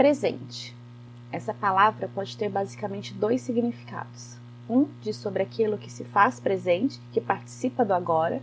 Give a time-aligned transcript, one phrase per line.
[0.00, 0.74] Presente.
[1.30, 4.38] Essa palavra pode ter basicamente dois significados.
[4.66, 8.40] Um diz sobre aquilo que se faz presente, que participa do agora,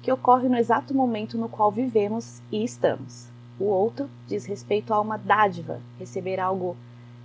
[0.00, 3.28] que ocorre no exato momento no qual vivemos e estamos.
[3.60, 6.74] O outro diz respeito a uma dádiva, receber algo,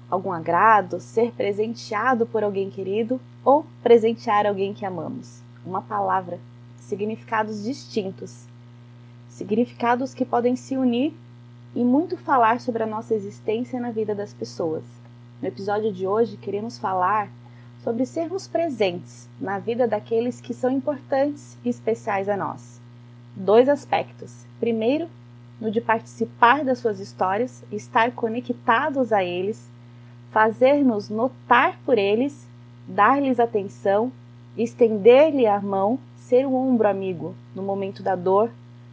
[0.10, 5.42] algum agrado, ser presenteado por alguém querido ou presentear alguém que amamos.
[5.66, 6.38] Uma palavra,
[6.82, 8.46] significados distintos,
[9.30, 11.16] significados que podem se unir
[11.78, 14.84] e muito falar sobre a nossa existência na vida das pessoas.
[15.40, 17.30] No episódio de hoje, queremos falar
[17.84, 22.82] sobre sermos presentes na vida daqueles que são importantes e especiais a nós.
[23.36, 24.44] Dois aspectos.
[24.60, 25.08] Primeiro,
[25.62, 29.70] no de participar das suas histórias, estar conectados a eles,
[30.32, 32.48] fazer-nos notar por eles,
[32.88, 34.12] dar-lhes atenção,
[34.58, 38.50] estender-lhe a mão, ser um ombro amigo no momento da dor,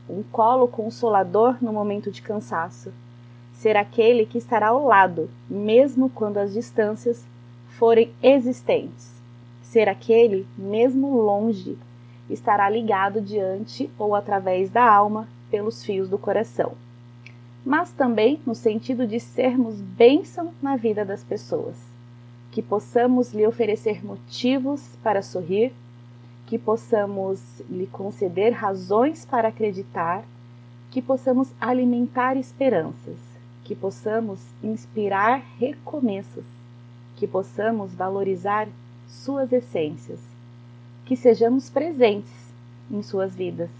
[0.08, 2.92] um colo consolador no momento de cansaço.
[3.52, 7.24] Ser aquele que estará ao lado, mesmo quando as distâncias
[7.78, 9.12] forem existentes.
[9.62, 11.78] Ser aquele, mesmo longe,
[12.28, 16.72] estará ligado diante ou através da alma pelos fios do coração.
[17.64, 21.76] Mas também no sentido de sermos bênção na vida das pessoas,
[22.50, 25.72] que possamos lhe oferecer motivos para sorrir
[26.46, 30.24] que possamos lhe conceder razões para acreditar,
[30.90, 33.16] que possamos alimentar esperanças,
[33.64, 36.44] que possamos inspirar recomeços,
[37.16, 38.68] que possamos valorizar
[39.08, 40.20] suas essências,
[41.04, 42.52] que sejamos presentes
[42.90, 43.70] em suas vidas,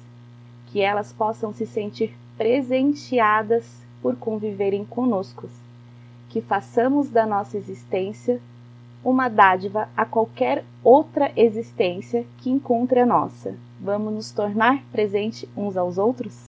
[0.67, 5.48] que elas possam se sentir presenteadas por conviverem conosco,
[6.29, 8.41] que façamos da nossa existência
[9.05, 13.55] uma dádiva a qualquer outra existência que encontre a nossa.
[13.78, 16.44] Vamos nos tornar presente uns aos outros?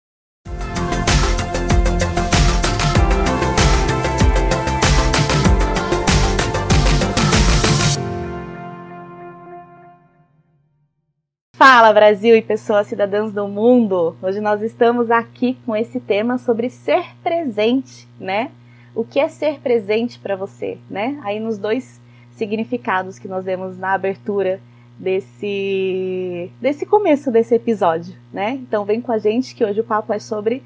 [11.55, 14.15] Fala Brasil e pessoas cidadãs do mundo!
[14.21, 18.51] Hoje nós estamos aqui com esse tema sobre ser presente, né?
[18.93, 21.19] O que é ser presente para você, né?
[21.23, 22.02] Aí nos dois
[22.35, 24.59] significados que nós demos na abertura
[24.97, 28.51] desse desse começo desse episódio, né?
[28.51, 30.63] Então vem com a gente que hoje o papo é sobre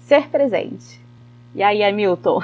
[0.00, 1.00] ser presente.
[1.54, 2.42] E aí, Hamilton,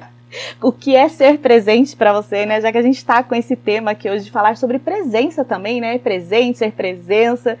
[0.62, 2.60] o que é ser presente para você, né?
[2.60, 5.80] Já que a gente está com esse tema aqui hoje de falar sobre presença também,
[5.80, 5.98] né?
[5.98, 7.58] Presente, ser presença.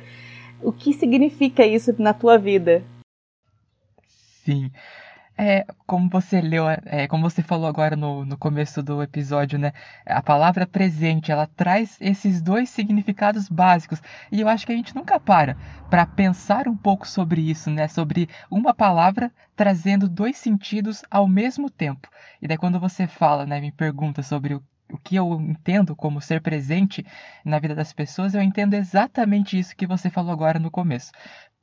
[0.62, 2.82] O que significa isso na tua vida?
[4.44, 4.70] Sim.
[5.38, 9.72] É, como você leu, é, como você falou agora no, no começo do episódio, né?
[10.06, 14.00] A palavra presente, ela traz esses dois significados básicos.
[14.32, 15.56] E eu acho que a gente nunca para
[15.90, 17.86] para pensar um pouco sobre isso, né?
[17.86, 22.08] Sobre uma palavra trazendo dois sentidos ao mesmo tempo.
[22.40, 26.20] E daí quando você fala, né, me pergunta sobre o o que eu entendo como
[26.20, 27.04] ser presente
[27.44, 31.10] na vida das pessoas, eu entendo exatamente isso que você falou agora no começo.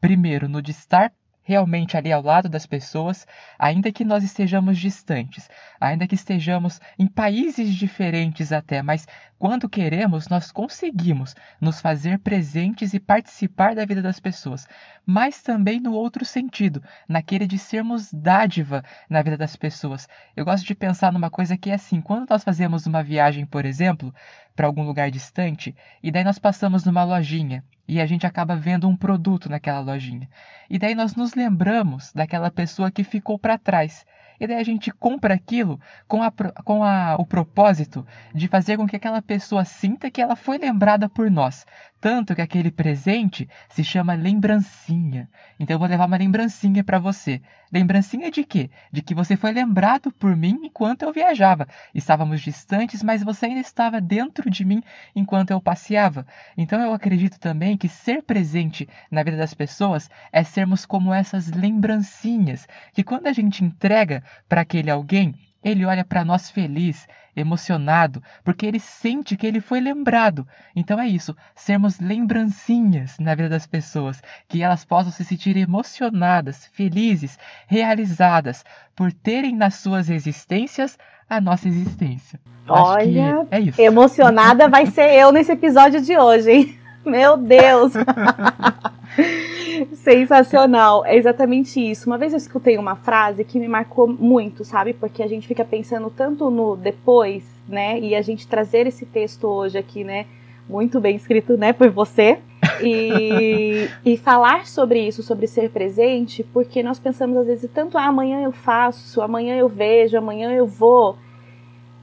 [0.01, 1.12] Primeiro, no de estar
[1.43, 3.27] realmente ali ao lado das pessoas,
[3.59, 5.49] ainda que nós estejamos distantes,
[5.79, 9.05] ainda que estejamos em países diferentes até, mas
[9.37, 14.65] quando queremos, nós conseguimos nos fazer presentes e participar da vida das pessoas,
[15.05, 20.07] mas também no outro sentido, naquele de sermos dádiva na vida das pessoas.
[20.33, 23.65] Eu gosto de pensar numa coisa que é assim: quando nós fazemos uma viagem, por
[23.65, 24.15] exemplo,
[24.55, 28.88] para algum lugar distante, e daí nós passamos numa lojinha e a gente acaba vendo
[28.88, 30.29] um produto naquela lojinha.
[30.69, 34.05] E daí nós nos lembramos daquela pessoa que ficou para trás
[34.39, 36.31] e daí a gente compra aquilo com, a,
[36.66, 41.07] com a, o propósito de fazer com que aquela pessoa sinta que ela foi lembrada
[41.07, 41.66] por nós.
[42.03, 45.29] Tanto que aquele presente se chama lembrancinha.
[45.57, 47.41] Então eu vou levar uma lembrancinha para você.
[47.71, 48.69] Lembrancinha de quê?
[48.91, 51.65] De que você foi lembrado por mim enquanto eu viajava.
[51.95, 54.83] Estávamos distantes, mas você ainda estava dentro de mim
[55.15, 56.27] enquanto eu passeava.
[56.57, 61.51] Então eu acredito também que ser presente na vida das pessoas é sermos como essas
[61.51, 65.33] lembrancinhas, que quando a gente entrega para aquele alguém,
[65.63, 70.48] ele olha para nós feliz, emocionado, porque ele sente que ele foi lembrado.
[70.75, 76.69] Então é isso, sermos lembrancinhas na vida das pessoas, que elas possam se sentir emocionadas,
[76.74, 78.63] felizes, realizadas
[78.95, 80.98] por terem nas suas existências
[81.30, 82.39] a nossa existência.
[82.68, 83.81] Olha, é isso.
[83.81, 86.80] emocionada vai ser eu nesse episódio de hoje, hein?
[87.06, 87.94] Meu Deus!
[89.95, 92.09] Sensacional, é exatamente isso.
[92.09, 94.94] Uma vez eu escutei uma frase que me marcou muito, sabe?
[94.94, 98.00] Porque a gente fica pensando tanto no depois, né?
[98.00, 100.25] E a gente trazer esse texto hoje aqui, né?
[100.68, 102.39] Muito bem escrito, né, por você.
[102.81, 108.06] E, e falar sobre isso, sobre ser presente, porque nós pensamos às vezes tanto, ah,
[108.06, 111.18] amanhã eu faço, amanhã eu vejo, amanhã eu vou.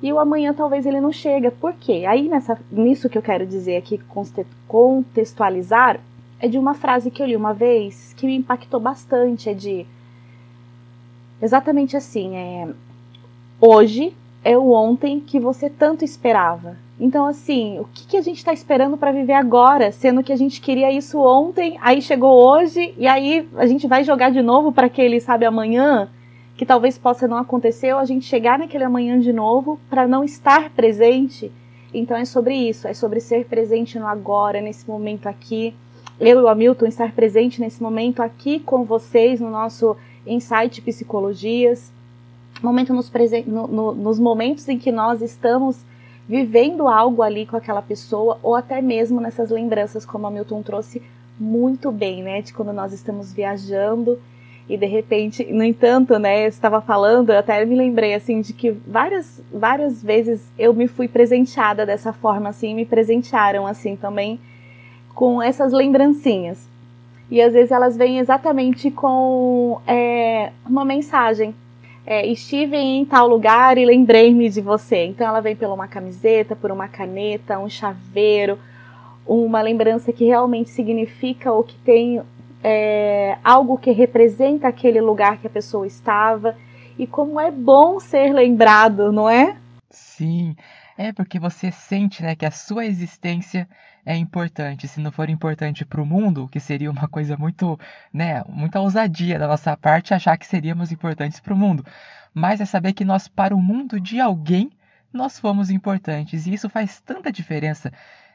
[0.03, 1.51] E o amanhã talvez ele não chega.
[1.51, 2.05] Por quê?
[2.09, 4.01] Aí nessa, nisso que eu quero dizer aqui,
[4.67, 6.01] contextualizar,
[6.41, 9.51] é de uma frase que eu li uma vez que me impactou bastante.
[9.51, 9.87] É de
[11.41, 12.69] exatamente assim: é,
[13.61, 16.77] hoje é o ontem que você tanto esperava.
[16.99, 20.37] Então, assim, o que, que a gente está esperando para viver agora, sendo que a
[20.37, 24.71] gente queria isso ontem, aí chegou hoje, e aí a gente vai jogar de novo
[24.71, 26.11] para aquele, sabe, amanhã,
[26.57, 30.23] que talvez possa não acontecer, ou a gente chegar naquele amanhã de novo para não
[30.23, 31.51] estar presente.
[31.93, 35.75] Então, é sobre isso, é sobre ser presente no agora, nesse momento aqui.
[36.21, 39.97] Eu e o Hamilton estar presente nesse momento aqui com vocês, no nosso
[40.27, 41.91] Insight Psicologias
[42.63, 43.11] momento nos,
[43.47, 45.85] no, no, nos momentos em que nós estamos
[46.29, 51.03] vivendo algo ali com aquela pessoa, ou até mesmo nessas lembranças, como a Milton trouxe
[51.39, 52.43] muito bem, né?
[52.43, 54.19] De quando nós estamos viajando
[54.69, 58.53] e de repente, no entanto, né, eu estava falando, eu até me lembrei assim de
[58.53, 64.39] que várias várias vezes eu me fui presenteada dessa forma assim, me presentearam assim também
[65.21, 66.67] com essas lembrancinhas.
[67.31, 71.55] E às vezes elas vêm exatamente com é, uma mensagem,
[72.07, 75.05] é, estive em tal lugar e lembrei-me de você.
[75.05, 78.59] Então ela vem por uma camiseta, por uma caneta, um chaveiro,
[79.27, 82.23] uma lembrança que realmente significa ou que tem
[82.65, 86.57] é, algo que representa aquele lugar que a pessoa estava.
[86.99, 89.55] E como é bom ser lembrado, não é?
[89.91, 90.57] Sim,
[90.97, 93.69] é porque você sente né, que a sua existência
[94.05, 94.89] é importante.
[94.89, 97.79] Se não for importante para o mundo, que seria uma coisa muito,
[98.13, 101.85] né, muita ousadia da nossa parte achar que seríamos importantes para o mundo.
[102.33, 104.71] Mas é saber que nós, para o mundo de alguém,
[105.13, 106.47] nós fomos importantes.
[106.47, 107.93] E isso faz tanta diferença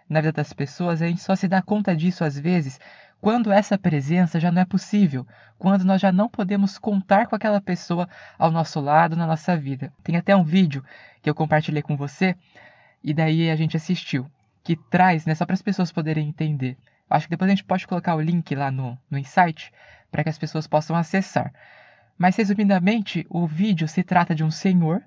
[0.09, 1.01] na vida das pessoas.
[1.01, 2.79] A gente só se dá conta disso às vezes
[3.25, 5.25] quando essa presença já não é possível,
[5.57, 8.07] quando nós já não podemos contar com aquela pessoa
[8.38, 9.91] ao nosso lado na nossa vida.
[10.03, 10.83] Tem até um vídeo
[11.23, 12.35] que eu compartilhei com você
[13.03, 14.29] e daí a gente assistiu
[14.65, 16.75] que traz, né, só para as pessoas poderem entender.
[17.07, 19.71] Acho que depois a gente pode colocar o link lá no, no insight
[20.12, 21.53] para que as pessoas possam acessar.
[22.17, 25.03] Mas resumidamente, o vídeo se trata de um senhor,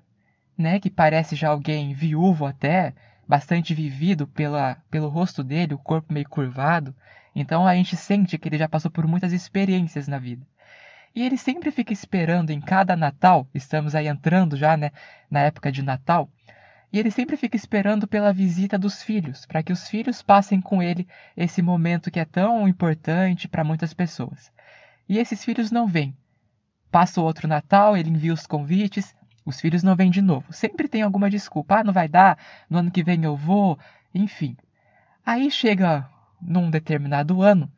[0.57, 2.93] né, que parece já alguém viúvo até,
[3.27, 6.95] bastante vivido pela, pelo rosto dele, o corpo meio curvado.
[7.35, 10.47] Então a gente sente que ele já passou por muitas experiências na vida.
[11.13, 14.91] E ele sempre fica esperando em cada Natal, estamos aí entrando já, né,
[15.29, 16.29] na época de Natal,
[16.91, 20.81] e ele sempre fica esperando pela visita dos filhos, para que os filhos passem com
[20.81, 21.07] ele
[21.37, 24.51] esse momento que é tão importante para muitas pessoas.
[25.07, 26.15] E esses filhos não vêm.
[26.91, 29.15] Passa o outro Natal, ele envia os convites,
[29.45, 30.51] os filhos não vêm de novo.
[30.51, 31.79] Sempre tem alguma desculpa.
[31.79, 32.37] Ah, não vai dar,
[32.69, 33.77] no ano que vem eu vou,
[34.13, 34.57] enfim.
[35.23, 36.09] Aí chega
[36.41, 37.71] num determinado ano,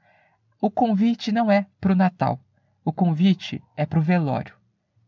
[0.61, 2.39] o convite não é para o Natal.
[2.83, 4.55] O convite é para o velório.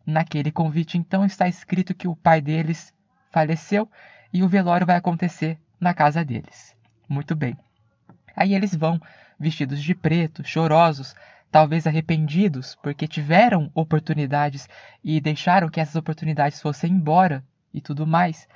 [0.05, 2.93] Naquele convite, então, está escrito que o pai deles
[3.33, 3.89] faleceu
[4.31, 6.75] e o velório vai acontecer na casa deles.
[7.09, 7.57] Muito bem.
[8.35, 9.01] Aí eles vão
[9.39, 11.15] vestidos de preto, chorosos,
[11.51, 14.69] talvez arrependidos porque tiveram oportunidades
[15.03, 17.43] e deixaram que essas oportunidades fossem embora
[17.73, 18.47] e tudo mais.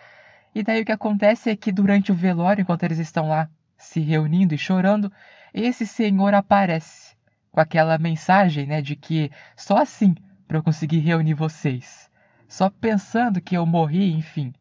[0.54, 4.00] E daí o que acontece é que durante o velório, enquanto eles estão lá se
[4.00, 5.12] reunindo e chorando,
[5.54, 7.16] esse senhor aparece
[7.52, 10.16] com aquela mensagem, né, de que só assim
[10.48, 12.10] para eu conseguir reunir vocês.
[12.48, 14.54] Só pensando que eu morri, enfim,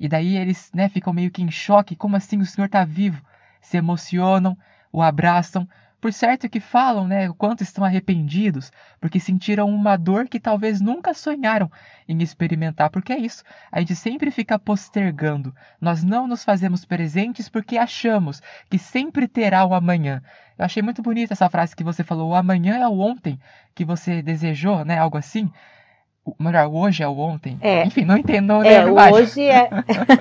[0.00, 3.22] e daí eles né, ficam meio que em choque, como assim o senhor está vivo?
[3.60, 4.56] Se emocionam,
[4.90, 5.68] o abraçam,
[6.00, 10.80] por certo que falam, né, o quanto estão arrependidos, porque sentiram uma dor que talvez
[10.80, 11.70] nunca sonharam
[12.08, 15.54] em experimentar, porque é isso, a gente sempre fica postergando.
[15.78, 18.40] Nós não nos fazemos presentes porque achamos
[18.70, 20.22] que sempre terá o amanhã.
[20.56, 23.38] Eu achei muito bonita essa frase que você falou, o amanhã é o ontem
[23.74, 25.52] que você desejou, né, algo assim
[26.38, 27.58] melhor, hoje é o ontem.
[27.60, 27.84] É.
[27.84, 29.14] Enfim, não entendo, é, mais.
[29.14, 29.70] hoje é.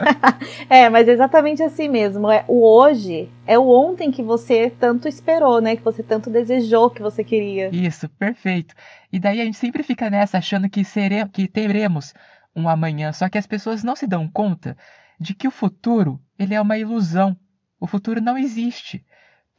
[0.69, 2.29] é, mas é exatamente assim mesmo.
[2.29, 5.75] É, o hoje é o ontem que você tanto esperou, né?
[5.75, 7.69] Que você tanto desejou, que você queria.
[7.73, 8.73] Isso, perfeito.
[9.11, 12.13] E daí a gente sempre fica nessa achando que, seremos, que teremos
[12.55, 14.75] um amanhã, só que as pessoas não se dão conta
[15.19, 17.35] de que o futuro ele é uma ilusão.
[17.79, 19.05] O futuro não existe.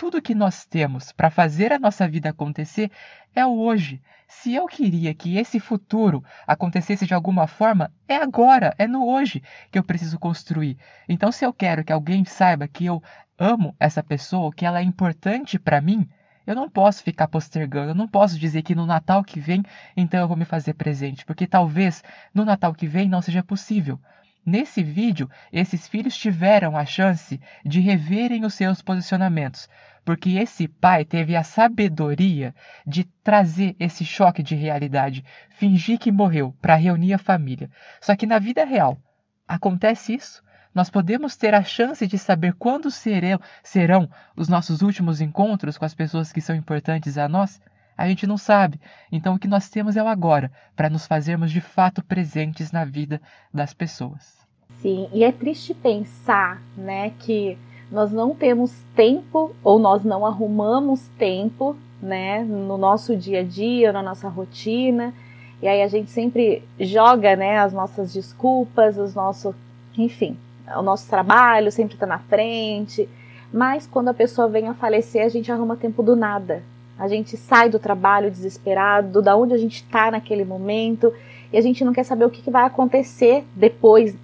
[0.00, 2.90] Tudo que nós temos para fazer a nossa vida acontecer
[3.34, 4.00] é o hoje.
[4.26, 9.42] Se eu queria que esse futuro acontecesse de alguma forma, é agora, é no hoje
[9.70, 10.78] que eu preciso construir.
[11.06, 13.02] Então, se eu quero que alguém saiba que eu
[13.38, 16.08] amo essa pessoa, que ela é importante para mim,
[16.46, 19.62] eu não posso ficar postergando, eu não posso dizer que no Natal que vem,
[19.94, 22.02] então eu vou me fazer presente, porque talvez
[22.32, 24.00] no Natal que vem não seja possível.
[24.44, 29.68] Nesse vídeo, esses filhos tiveram a chance de reverem os seus posicionamentos,
[30.04, 32.54] porque esse pai teve a sabedoria
[32.86, 37.70] de trazer esse choque de realidade, fingir que morreu para reunir a família.
[38.00, 38.98] Só que na vida real,
[39.46, 40.42] acontece isso?
[40.74, 45.84] Nós podemos ter a chance de saber quando serão, serão os nossos últimos encontros com
[45.84, 47.60] as pessoas que são importantes a nós?
[47.96, 48.80] A gente não sabe.
[49.10, 52.84] Então o que nós temos é o agora, para nos fazermos de fato presentes na
[52.84, 53.20] vida
[53.52, 54.38] das pessoas.
[54.80, 57.58] Sim, e é triste pensar, né, que
[57.90, 63.92] nós não temos tempo ou nós não arrumamos tempo, né, no nosso dia a dia,
[63.92, 65.12] na nossa rotina.
[65.60, 69.54] E aí a gente sempre joga, né, as nossas desculpas, os nossos,
[69.98, 70.38] enfim,
[70.74, 73.08] o nosso trabalho sempre está na frente.
[73.52, 76.62] Mas quando a pessoa vem a falecer, a gente arruma tempo do nada.
[77.00, 81.10] A gente sai do trabalho desesperado, da onde a gente está naquele momento,
[81.50, 84.14] e a gente não quer saber o que, que vai acontecer depois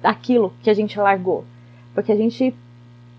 [0.00, 1.44] daquilo que a gente largou.
[1.94, 2.54] Porque a gente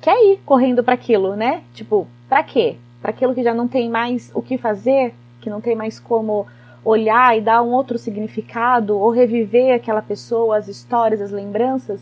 [0.01, 1.61] quer ir correndo para aquilo, né?
[1.75, 2.77] Tipo, para quê?
[3.03, 6.47] Para aquilo que já não tem mais o que fazer, que não tem mais como
[6.83, 12.01] olhar e dar um outro significado ou reviver aquela pessoa, as histórias, as lembranças.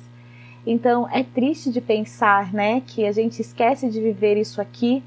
[0.65, 5.03] Então é triste de pensar, né, que a gente esquece de viver isso aqui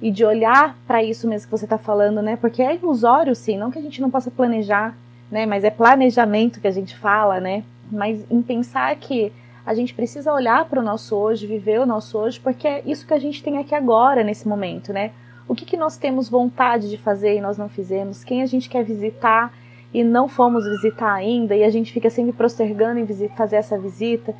[0.00, 2.36] e de olhar para isso mesmo que você está falando, né?
[2.36, 4.96] Porque é ilusório, sim, não que a gente não possa planejar,
[5.30, 5.46] né?
[5.46, 7.64] Mas é planejamento que a gente fala, né?
[7.90, 9.32] Mas em pensar que
[9.64, 13.06] a gente precisa olhar para o nosso hoje, viver o nosso hoje, porque é isso
[13.06, 15.12] que a gente tem aqui agora, nesse momento, né?
[15.48, 18.24] O que, que nós temos vontade de fazer e nós não fizemos?
[18.24, 19.52] Quem a gente quer visitar
[19.92, 24.34] e não fomos visitar ainda e a gente fica sempre postergando em fazer essa visita,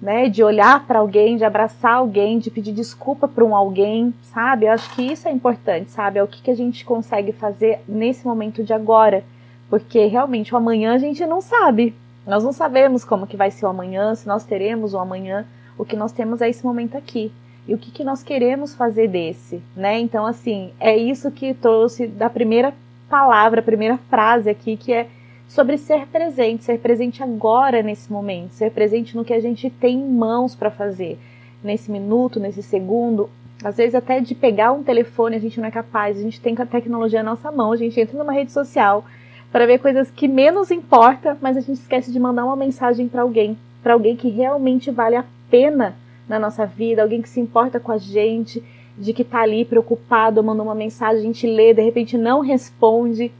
[0.00, 0.28] né?
[0.28, 4.66] De olhar para alguém, de abraçar alguém, de pedir desculpa para um alguém, sabe?
[4.66, 6.18] Eu acho que isso é importante, sabe?
[6.18, 9.24] É o que, que a gente consegue fazer nesse momento de agora,
[9.68, 11.94] porque realmente o amanhã a gente não sabe,
[12.28, 15.46] nós não sabemos como que vai ser o amanhã, se nós teremos o amanhã.
[15.78, 17.32] O que nós temos é esse momento aqui.
[17.66, 19.98] E o que, que nós queremos fazer desse, né?
[19.98, 22.74] Então, assim, é isso que trouxe da primeira
[23.08, 25.08] palavra, a primeira frase aqui, que é
[25.48, 29.98] sobre ser presente, ser presente agora nesse momento, ser presente no que a gente tem
[29.98, 31.18] em mãos para fazer,
[31.64, 33.30] nesse minuto, nesse segundo.
[33.64, 36.54] Às vezes, até de pegar um telefone, a gente não é capaz, a gente tem
[36.56, 39.04] a tecnologia na nossa mão, a gente entra numa rede social,
[39.50, 43.22] para ver coisas que menos importa, mas a gente esquece de mandar uma mensagem para
[43.22, 45.96] alguém, para alguém que realmente vale a pena
[46.28, 48.62] na nossa vida, alguém que se importa com a gente,
[48.98, 53.32] de que tá ali preocupado, mandou uma mensagem, a gente lê, de repente não responde.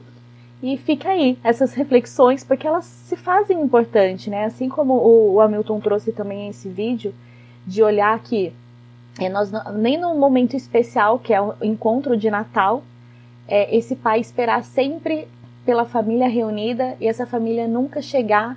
[0.62, 4.44] E fica aí essas reflexões, porque elas se fazem importante, né?
[4.44, 7.14] Assim como o, Hamilton trouxe também esse vídeo,
[7.66, 8.52] de olhar que
[9.20, 12.82] é, nós nem no momento especial, que é o encontro de Natal,
[13.46, 15.28] é, esse pai esperar sempre
[15.64, 18.56] pela família reunida e essa família nunca chegar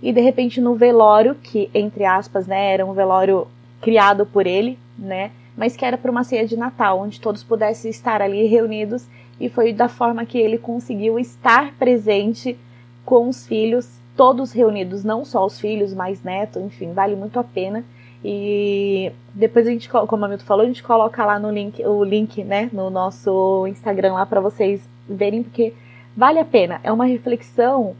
[0.00, 3.46] e de repente no velório, que entre aspas, né, era um velório
[3.80, 7.90] criado por ele, né, mas que era para uma ceia de Natal, onde todos pudessem
[7.90, 9.06] estar ali reunidos
[9.42, 12.56] e foi da forma que ele conseguiu estar presente
[13.04, 17.44] com os filhos, todos reunidos, não só os filhos, mas neto, enfim, vale muito a
[17.44, 17.84] pena.
[18.24, 22.04] E depois a gente, como a Milton falou, a gente coloca lá no link, o
[22.04, 25.74] link, né, no nosso Instagram lá para vocês verem, porque
[26.16, 26.80] Vale a pena.
[26.84, 27.94] É uma reflexão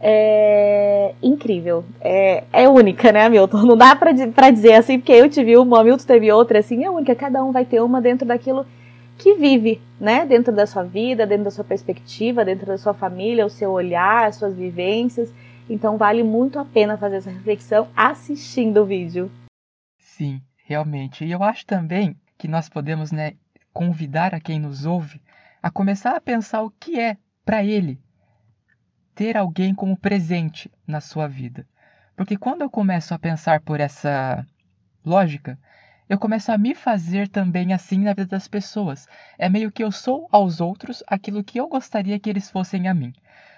[0.00, 1.84] é, incrível.
[2.00, 3.62] É, é única, né, Hamilton?
[3.62, 6.90] Não dá para dizer assim, porque eu tive uma, o Hamilton teve outra, assim, é
[6.90, 7.14] única.
[7.14, 8.64] Cada um vai ter uma dentro daquilo
[9.18, 10.24] que vive, né?
[10.24, 14.26] Dentro da sua vida, dentro da sua perspectiva, dentro da sua família, o seu olhar,
[14.26, 15.34] as suas vivências.
[15.68, 19.30] Então vale muito a pena fazer essa reflexão assistindo o vídeo.
[19.98, 21.24] Sim, realmente.
[21.24, 23.34] E eu acho também que nós podemos, né,
[23.72, 25.20] convidar a quem nos ouve
[25.62, 28.00] a começar a pensar o que é para ele
[29.14, 31.66] ter alguém como presente na sua vida.
[32.16, 34.46] Porque quando eu começo a pensar por essa
[35.04, 35.58] lógica,
[36.08, 39.06] eu começo a me fazer também assim na vida das pessoas.
[39.38, 42.94] É meio que eu sou aos outros aquilo que eu gostaria que eles fossem a
[42.94, 43.12] mim.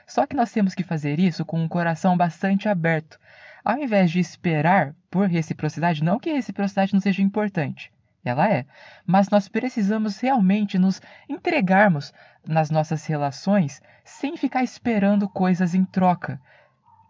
[0.07, 3.19] Só que nós temos que fazer isso com um coração bastante aberto.
[3.65, 7.93] Ao invés de esperar por reciprocidade, não que reciprocidade não seja importante,
[8.25, 8.67] ela é.
[9.07, 12.13] Mas nós precisamos realmente nos entregarmos
[12.45, 16.41] nas nossas relações sem ficar esperando coisas em troca.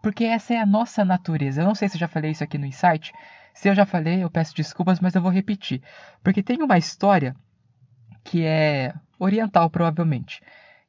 [0.02, 1.62] Porque essa é a nossa natureza.
[1.62, 3.12] Eu não sei se eu já falei isso aqui no Insight.
[3.60, 5.82] Se eu já falei, eu peço desculpas, mas eu vou repetir.
[6.24, 7.36] Porque tem uma história
[8.24, 10.40] que é oriental, provavelmente.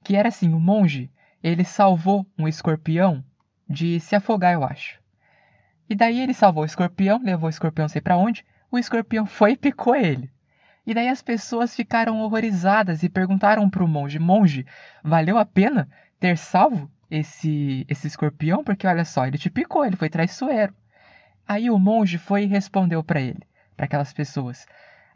[0.02, 1.12] Que era assim: o um monge
[1.44, 3.22] ele salvou um escorpião
[3.70, 5.02] de se afogar, eu acho.
[5.90, 9.26] E daí ele salvou o escorpião, levou o escorpião não sei para onde, o escorpião
[9.28, 10.32] foi e picou ele.
[10.88, 14.66] E daí as pessoas ficaram horrorizadas e perguntaram para o monge: Monge,
[15.04, 15.90] valeu a pena
[16.22, 18.64] ter salvo esse, esse escorpião?
[18.64, 20.74] Porque olha só, ele te picou, ele foi traiçoeiro.
[21.52, 23.42] Aí o monge foi e respondeu para ele,
[23.76, 24.66] para aquelas pessoas: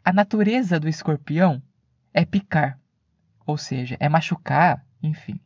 [0.04, 1.62] A natureza do escorpião
[2.12, 2.78] é picar,
[3.46, 5.40] ou seja, é machucar, enfim.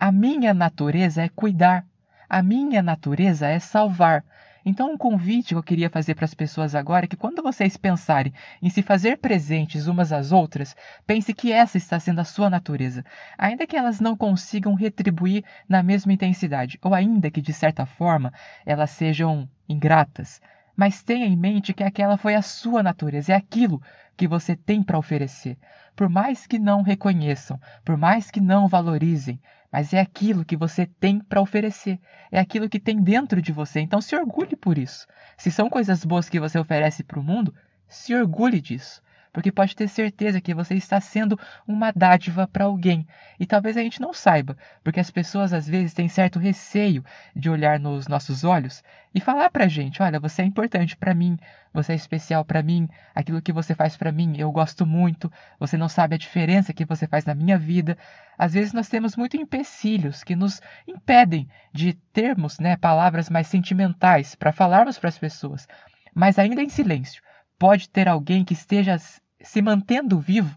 [0.00, 1.84] A minha natureza é cuidar,
[2.30, 4.24] a minha natureza é salvar.
[4.64, 7.76] Então, um convite que eu queria fazer para as pessoas agora é que quando vocês
[7.76, 10.74] pensarem em se fazer presentes umas às outras,
[11.06, 13.04] pense que essa está sendo a sua natureza,
[13.36, 18.32] ainda que elas não consigam retribuir na mesma intensidade, ou ainda que de certa forma
[18.64, 20.40] elas sejam ingratas.
[20.76, 23.82] Mas tenha em mente que aquela foi a sua natureza, é aquilo
[24.16, 25.58] que você tem para oferecer.
[25.94, 30.86] Por mais que não reconheçam, por mais que não valorizem, mas é aquilo que você
[30.86, 31.98] tem para oferecer,
[32.30, 33.80] é aquilo que tem dentro de você.
[33.80, 35.06] Então se orgulhe por isso.
[35.36, 37.54] Se são coisas boas que você oferece para o mundo,
[37.88, 39.02] se orgulhe disso
[39.32, 43.06] porque pode ter certeza que você está sendo uma dádiva para alguém.
[43.40, 47.02] E talvez a gente não saiba, porque as pessoas às vezes têm certo receio
[47.34, 48.84] de olhar nos nossos olhos
[49.14, 51.38] e falar para a gente: olha, você é importante para mim,
[51.72, 55.76] você é especial para mim, aquilo que você faz para mim eu gosto muito, você
[55.76, 57.96] não sabe a diferença que você faz na minha vida.
[58.36, 64.34] Às vezes nós temos muito empecilhos que nos impedem de termos né, palavras mais sentimentais
[64.34, 65.66] para falarmos para as pessoas,
[66.14, 67.22] mas ainda em silêncio
[67.62, 68.98] pode ter alguém que esteja
[69.40, 70.52] se mantendo vivo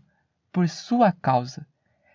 [0.51, 1.63] por sua causa.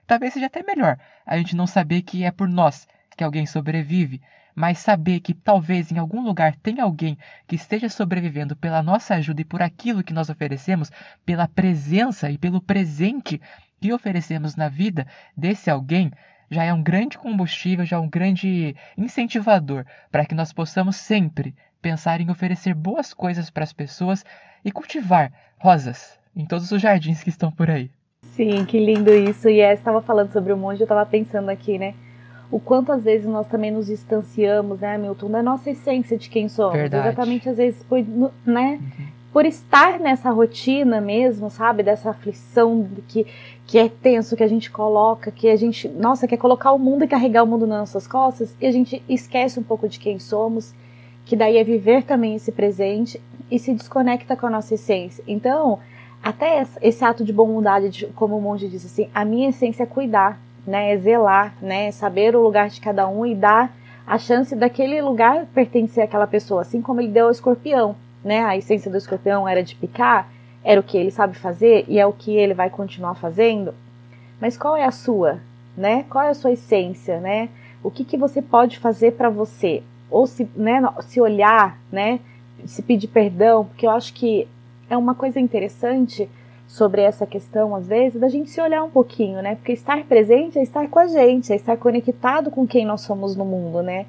[0.04, 4.20] Talvez seja até melhor a gente não saber que é por nós que alguém sobrevive,
[4.52, 7.16] mas saber que talvez em algum lugar tenha alguém
[7.47, 10.90] que esteja sobrevivendo pela nossa ajuda e por aquilo que nós oferecemos,
[11.25, 13.40] pela presença e pelo presente
[13.80, 15.06] que oferecemos na vida
[15.37, 16.11] desse alguém,
[16.50, 21.54] já é um grande combustível, já é um grande incentivador para que nós possamos sempre
[21.81, 24.25] pensar em oferecer boas coisas para as pessoas
[24.65, 27.91] e cultivar rosas em todos os jardins que estão por aí.
[28.23, 29.49] Sim, que lindo isso.
[29.49, 31.95] E é, estava falando sobre o monge, eu estava pensando aqui, né?
[32.51, 36.49] O quanto às vezes nós também nos distanciamos, né, Milton, da nossa essência de quem
[36.49, 36.73] somos.
[36.73, 37.09] Verdade.
[37.09, 38.05] Exatamente, às vezes, por,
[38.45, 38.81] né?
[38.81, 39.07] Uhum.
[39.33, 41.85] Por estar nessa rotina mesmo, sabe?
[41.85, 43.25] Dessa aflição que,
[43.65, 47.05] que é tenso, que a gente coloca, que a gente, nossa, quer colocar o mundo
[47.05, 50.19] e carregar o mundo nas nossas costas, e a gente esquece um pouco de quem
[50.19, 50.75] somos,
[51.25, 55.23] que daí é viver também esse presente e se desconecta com a nossa essência.
[55.27, 55.79] Então,
[56.23, 60.38] até esse ato de bondade, como o monge disse assim, a minha essência é cuidar,
[60.66, 63.75] né, é zelar, né, é saber o lugar de cada um e dar
[64.07, 68.57] a chance daquele lugar pertencer àquela pessoa, assim como ele deu ao escorpião, né, a
[68.57, 70.29] essência do escorpião era de picar,
[70.62, 73.75] era o que ele sabe fazer e é o que ele vai continuar fazendo.
[74.40, 75.40] Mas qual é a sua,
[75.77, 76.05] né?
[76.09, 77.49] Qual é a sua essência, né?
[77.83, 79.83] O que que você pode fazer para você?
[80.11, 82.20] Ou se, né, se olhar, né,
[82.64, 84.46] se pedir perdão, porque eu acho que
[84.88, 86.29] é uma coisa interessante
[86.66, 89.57] sobre essa questão, às vezes, da gente se olhar um pouquinho, né?
[89.57, 93.35] Porque estar presente é estar com a gente, é estar conectado com quem nós somos
[93.35, 94.07] no mundo, né?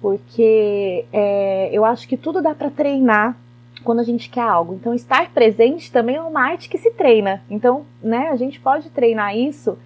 [0.00, 3.36] Porque é, eu acho que tudo dá para treinar
[3.82, 4.74] quando a gente quer algo.
[4.74, 7.42] Então, estar presente também é uma arte que se treina.
[7.50, 9.76] Então, né, a gente pode treinar isso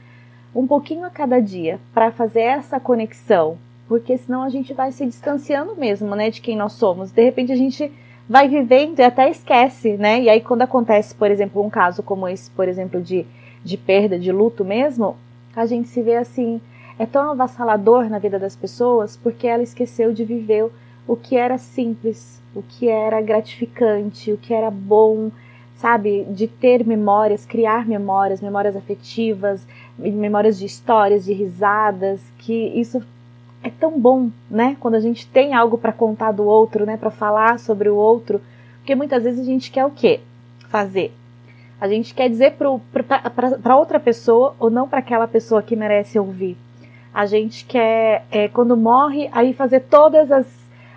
[0.54, 5.06] um pouquinho a cada dia para fazer essa conexão, porque senão a gente vai se
[5.06, 7.10] distanciando mesmo, né, de quem nós somos.
[7.10, 7.92] De repente a gente
[8.28, 10.20] vai vivendo e até esquece, né?
[10.20, 13.24] E aí quando acontece, por exemplo, um caso como esse, por exemplo, de,
[13.64, 15.16] de perda, de luto mesmo,
[15.54, 16.60] a gente se vê assim,
[16.98, 20.70] é tão avassalador na vida das pessoas porque ela esqueceu de viver
[21.06, 25.30] o que era simples, o que era gratificante, o que era bom,
[25.76, 26.24] sabe?
[26.24, 33.00] De ter memórias, criar memórias, memórias afetivas, memórias de histórias, de risadas, que isso
[33.66, 34.76] é tão bom, né?
[34.78, 36.96] Quando a gente tem algo para contar do outro, né?
[36.96, 38.40] Para falar sobre o outro,
[38.78, 40.20] porque muitas vezes a gente quer o quê?
[40.68, 41.12] Fazer.
[41.80, 46.56] A gente quer dizer para outra pessoa ou não para aquela pessoa que merece ouvir.
[47.12, 50.46] A gente quer, é, quando morre, aí fazer todas as,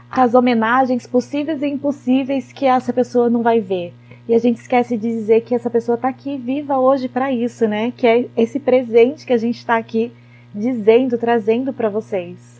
[0.09, 3.93] as homenagens possíveis e impossíveis que essa pessoa não vai ver.
[4.27, 7.67] E a gente esquece de dizer que essa pessoa está aqui viva hoje para isso,
[7.67, 7.91] né?
[7.97, 10.13] Que é esse presente que a gente está aqui
[10.53, 12.58] dizendo, trazendo para vocês.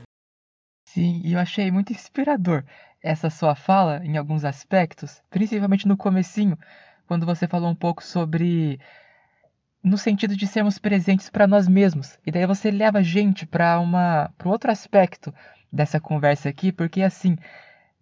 [0.92, 2.64] Sim, e eu achei muito inspirador
[3.00, 6.58] essa sua fala em alguns aspectos, principalmente no comecinho,
[7.06, 8.80] quando você falou um pouco sobre
[9.84, 12.18] no sentido de sermos presentes para nós mesmos.
[12.26, 15.32] E daí você leva a gente para uma para outro aspecto
[15.72, 17.38] dessa conversa aqui, porque assim,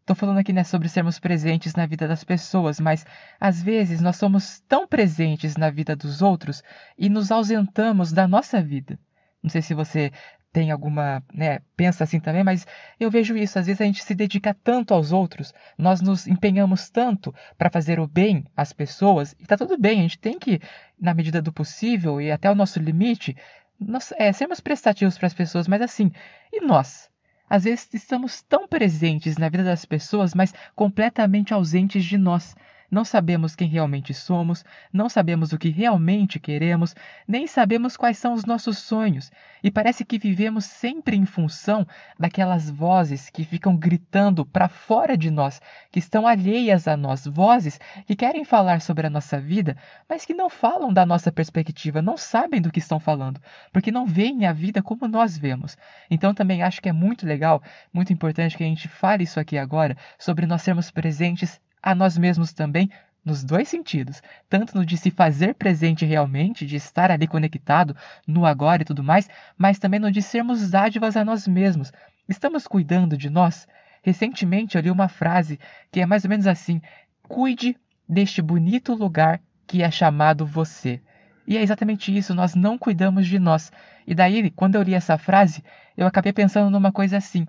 [0.05, 3.05] Tô falando aqui né, sobre sermos presentes na vida das pessoas, mas
[3.37, 6.63] às vezes nós somos tão presentes na vida dos outros
[6.97, 8.97] e nos ausentamos da nossa vida.
[9.43, 10.13] Não sei se você
[10.51, 12.65] tem alguma, né, pensa assim também, mas
[12.99, 16.89] eu vejo isso, às vezes a gente se dedica tanto aos outros, nós nos empenhamos
[16.89, 20.59] tanto para fazer o bem às pessoas, e tá tudo bem, a gente tem que,
[20.99, 23.35] na medida do possível e até o nosso limite,
[23.79, 26.11] nós, é, sermos prestativos para as pessoas, mas assim,
[26.51, 27.09] e nós?
[27.49, 32.55] Às vezes estamos tão presentes na vida das pessoas, mas completamente ausentes de nós.
[32.89, 36.95] Não sabemos quem realmente somos, não sabemos o que realmente queremos,
[37.27, 39.29] nem sabemos quais são os nossos sonhos,
[39.61, 41.85] e parece que vivemos sempre em função
[42.17, 47.77] daquelas vozes que ficam gritando para fora de nós, que estão alheias a nós, vozes
[48.05, 49.75] que querem falar sobre a nossa vida,
[50.07, 53.41] mas que não falam da nossa perspectiva, não sabem do que estão falando,
[53.73, 55.77] porque não veem a vida como nós vemos.
[56.09, 59.57] Então também acho que é muito legal, muito importante que a gente fale isso aqui
[59.57, 62.89] agora, sobre nós sermos presentes a nós mesmos também
[63.23, 68.45] nos dois sentidos, tanto no de se fazer presente realmente, de estar ali conectado no
[68.45, 71.91] agora e tudo mais, mas também no de sermos dádivas a nós mesmos.
[72.27, 73.67] Estamos cuidando de nós?
[74.01, 75.59] Recentemente eu li uma frase
[75.91, 76.81] que é mais ou menos assim:
[77.27, 77.75] cuide
[78.07, 81.01] deste bonito lugar que é chamado você.
[81.45, 83.71] E é exatamente isso, nós não cuidamos de nós.
[84.05, 85.63] E daí, quando eu li essa frase,
[85.97, 87.45] eu acabei pensando numa coisa assim: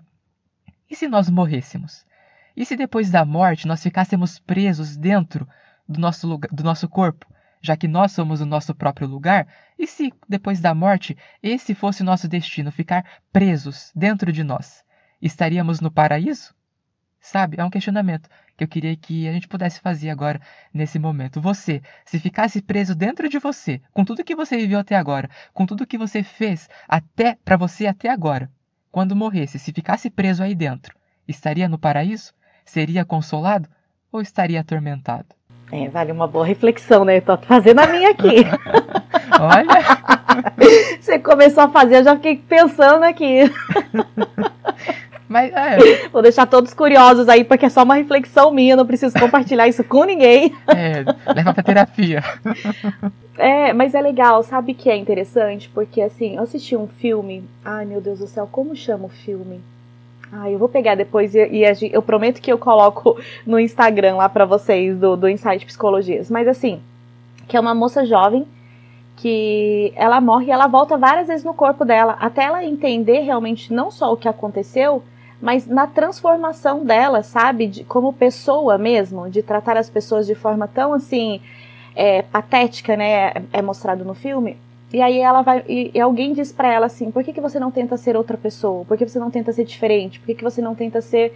[0.89, 2.05] e se nós morrêssemos?
[2.59, 5.47] E se depois da morte nós ficássemos presos dentro
[5.87, 7.25] do nosso, lugar, do nosso corpo,
[7.61, 9.47] já que nós somos o nosso próprio lugar?
[9.77, 14.83] E se depois da morte esse fosse o nosso destino, ficar presos dentro de nós?
[15.21, 16.53] Estaríamos no paraíso?
[17.21, 20.41] Sabe, é um questionamento que eu queria que a gente pudesse fazer agora,
[20.73, 21.39] nesse momento.
[21.39, 25.65] Você, se ficasse preso dentro de você, com tudo que você viveu até agora, com
[25.65, 28.51] tudo que você fez até para você até agora,
[28.91, 30.93] quando morresse, se ficasse preso aí dentro,
[31.25, 32.33] estaria no paraíso?
[32.65, 33.67] Seria consolado
[34.11, 35.27] ou estaria atormentado?
[35.71, 37.21] É, vale uma boa reflexão, né?
[37.21, 38.45] Tô fazendo a minha aqui.
[39.39, 39.99] Olha!
[40.99, 43.41] Você começou a fazer, eu já fiquei pensando aqui.
[45.29, 46.07] Mas, é.
[46.09, 49.83] Vou deixar todos curiosos aí, porque é só uma reflexão minha, não preciso compartilhar isso
[49.83, 50.55] com ninguém.
[50.67, 52.23] É, leva pra terapia.
[53.37, 55.69] É, mas é legal, sabe que é interessante?
[55.69, 57.43] Porque assim, eu assisti um filme.
[57.63, 59.61] Ai, meu Deus do céu, como chama o filme?
[60.31, 64.29] Ah, eu vou pegar depois e, e eu prometo que eu coloco no Instagram lá
[64.29, 66.29] para vocês do, do Insight Psicologias.
[66.29, 66.79] Mas assim,
[67.47, 68.45] que é uma moça jovem
[69.17, 73.73] que ela morre e ela volta várias vezes no corpo dela, até ela entender realmente
[73.73, 75.03] não só o que aconteceu,
[75.41, 77.67] mas na transformação dela, sabe?
[77.67, 81.41] De, como pessoa mesmo, de tratar as pessoas de forma tão assim
[81.95, 83.33] é, patética, né?
[83.51, 84.57] É mostrado no filme.
[84.91, 85.63] E aí ela vai.
[85.67, 88.37] E, e alguém diz para ela assim: por que, que você não tenta ser outra
[88.37, 88.85] pessoa?
[88.85, 90.19] Por que você não tenta ser diferente?
[90.19, 91.33] Por que, que você não tenta ser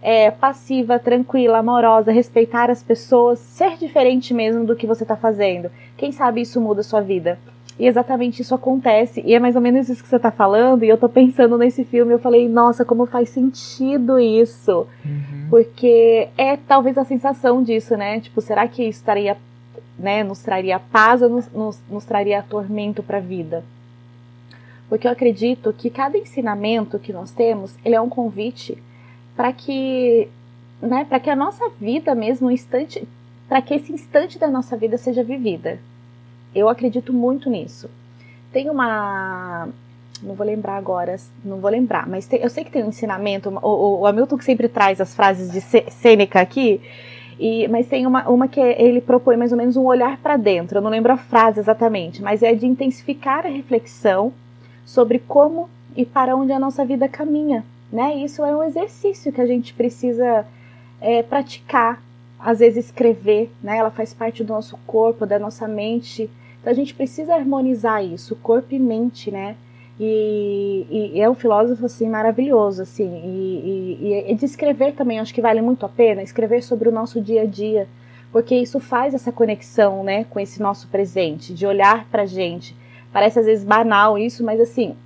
[0.00, 5.70] é, passiva, tranquila, amorosa, respeitar as pessoas, ser diferente mesmo do que você tá fazendo?
[5.96, 7.38] Quem sabe isso muda a sua vida?
[7.78, 9.20] E exatamente isso acontece.
[9.24, 10.84] E é mais ou menos isso que você tá falando.
[10.84, 12.12] E eu tô pensando nesse filme.
[12.12, 14.86] Eu falei, nossa, como faz sentido isso.
[15.04, 15.46] Uhum.
[15.50, 18.20] Porque é talvez a sensação disso, né?
[18.20, 19.36] Tipo, será que estaria
[19.98, 23.64] né, nos traria paz ou nos, nos, nos traria tormento para a vida.
[24.88, 28.76] Porque eu acredito que cada ensinamento que nós temos, ele é um convite
[29.34, 30.28] para que,
[30.80, 33.06] né, para que a nossa vida mesmo, um instante,
[33.48, 35.78] para que esse instante da nossa vida seja vivida.
[36.54, 37.90] Eu acredito muito nisso.
[38.52, 39.68] Tem uma,
[40.22, 43.50] não vou lembrar agora, não vou lembrar, mas tem, eu sei que tem um ensinamento,
[43.50, 46.80] o, o, Hamilton que sempre traz as frases de Sêneca aqui,
[47.38, 50.78] e, mas tem uma, uma que ele propõe mais ou menos um olhar para dentro.
[50.78, 54.32] Eu não lembro a frase exatamente, mas é de intensificar a reflexão
[54.84, 57.64] sobre como e para onde a nossa vida caminha.
[57.92, 58.16] Né?
[58.16, 60.46] Isso é um exercício que a gente precisa
[61.00, 62.02] é, praticar.
[62.38, 63.78] Às vezes escrever, né?
[63.78, 66.28] Ela faz parte do nosso corpo, da nossa mente.
[66.60, 69.56] Então a gente precisa harmonizar isso, corpo e mente, né?
[69.98, 75.32] E, e, é um filósofo assim maravilhoso assim e, e, e de escrever também acho
[75.32, 77.86] que vale muito a pena escrever sobre o nosso dia a dia
[78.32, 82.74] porque isso faz essa conexão né com esse nosso presente de olhar para gente.
[83.12, 84.96] Parece às vezes banal isso mas assim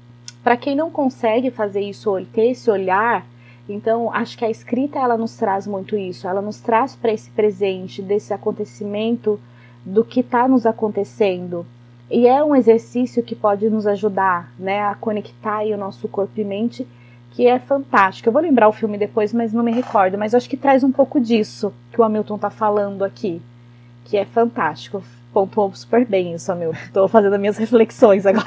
[0.42, 3.26] para quem não consegue fazer isso ter esse olhar
[3.68, 7.28] então acho que a escrita ela nos traz muito isso ela nos traz para esse
[7.28, 9.38] presente desse acontecimento
[9.84, 11.66] do que está nos acontecendo
[12.10, 16.44] e é um exercício que pode nos ajudar né, a conectar o nosso corpo e
[16.44, 16.86] mente,
[17.32, 18.28] que é fantástico.
[18.28, 20.16] Eu vou lembrar o filme depois, mas não me recordo.
[20.16, 23.42] Mas acho que traz um pouco disso que o Hamilton está falando aqui,
[24.04, 25.02] que é fantástico.
[25.32, 26.78] Pontuou super bem isso, Hamilton.
[26.82, 28.46] Estou fazendo minhas reflexões agora.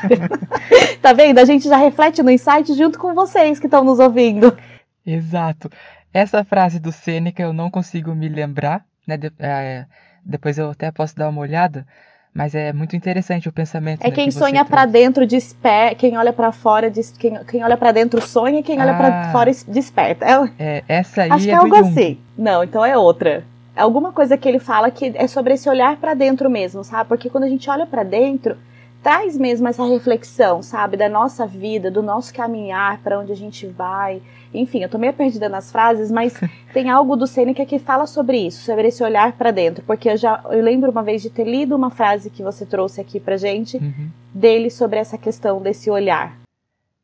[0.99, 1.37] tá vendo?
[1.37, 4.57] A gente já reflete no insight junto com vocês que estão nos ouvindo.
[5.05, 5.69] Exato.
[6.11, 9.17] Essa frase do Sêneca eu não consigo me lembrar, né?
[9.17, 9.85] De, é,
[10.25, 11.85] depois eu até posso dar uma olhada
[12.33, 14.01] mas é muito interessante o pensamento.
[14.01, 17.11] É né, quem que sonha para dentro desperta, quem olha para fora, des...
[17.11, 20.25] quem, quem olha para dentro sonha, e quem olha ah, para fora desperta.
[20.25, 20.49] É...
[20.57, 22.17] é, essa aí Acho é que é algo assim.
[22.37, 23.43] Não, então é outra.
[23.75, 27.09] É alguma coisa que ele fala que é sobre esse olhar para dentro mesmo, sabe?
[27.09, 28.57] Porque quando a gente olha para dentro,
[29.03, 33.67] traz mesmo essa reflexão, sabe, da nossa vida, do nosso caminhar, para onde a gente
[33.67, 34.21] vai.
[34.53, 36.33] Enfim, eu tô meio perdida nas frases, mas
[36.73, 40.17] tem algo do Sêneca que fala sobre isso, sobre esse olhar para dentro, porque eu
[40.17, 43.37] já eu lembro uma vez de ter lido uma frase que você trouxe aqui pra
[43.37, 44.09] gente uhum.
[44.33, 46.40] dele sobre essa questão desse olhar.